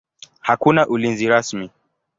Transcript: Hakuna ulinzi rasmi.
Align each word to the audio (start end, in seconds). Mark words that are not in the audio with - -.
Hakuna 0.41 0.87
ulinzi 0.87 1.27
rasmi. 1.27 1.69